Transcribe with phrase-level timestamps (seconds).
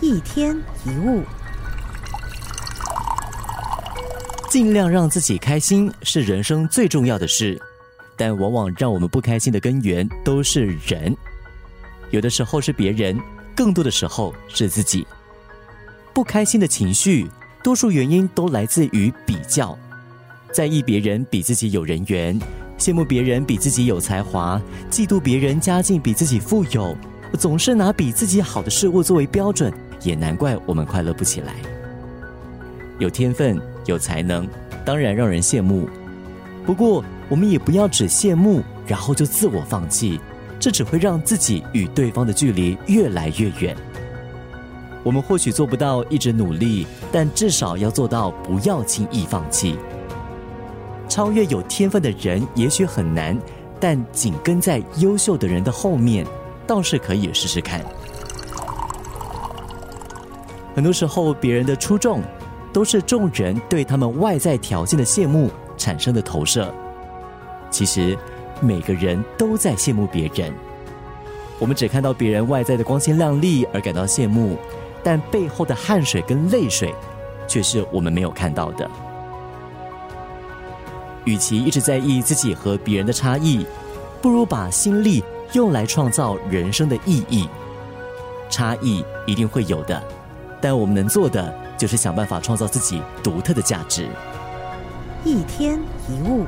[0.00, 1.22] 一天一物，
[4.50, 7.58] 尽量让自己开心是人生最重要的事，
[8.14, 11.16] 但往往让我们不开心的根源都是人。
[12.10, 13.18] 有的时候是别人，
[13.54, 15.06] 更多的时候是自己。
[16.12, 17.26] 不开心的情绪，
[17.62, 19.76] 多数原因都来自于比较，
[20.52, 22.38] 在意别人比自己有人缘，
[22.78, 24.60] 羡慕别人比自己有才华，
[24.90, 26.94] 嫉妒别人家境比自己富有，
[27.38, 29.72] 总是拿比自己好的事物作为标准。
[30.02, 31.54] 也难怪我们快乐不起来。
[32.98, 34.48] 有天分、有才能，
[34.84, 35.88] 当然让人羡慕。
[36.64, 40.20] 不过，我们也不要只羡慕，然后就自我放弃，
[40.58, 43.76] 这只会让自己与对方的距离越来越远。
[45.02, 49.76] 我们或许做不到一直努力，但至少要做到不要轻易放弃。
[51.08, 53.38] 超越有天分的人也许很难，
[53.78, 56.26] 但紧跟在优秀的人的后面，
[56.66, 57.80] 倒是可以试试看。
[60.76, 62.20] 很多时候，别人的出众，
[62.70, 66.70] 都是众人对他们外在条件的羡慕产生的投射。
[67.70, 68.14] 其实，
[68.60, 70.52] 每个人都在羡慕别人。
[71.58, 74.58] 我们只看到别人外在的光鲜亮丽而感到羡慕，
[75.02, 76.94] 但背后的汗水跟泪水，
[77.48, 78.86] 却是我们没有看到的。
[81.24, 83.66] 与其一直在意自己和别人的差异，
[84.20, 87.48] 不如把心力用来创造人生的意义。
[88.50, 90.02] 差异一定会有的。
[90.60, 94.08] 但我们能做的，就是想办法创造自己独特的价值。
[95.24, 96.46] 一天一物。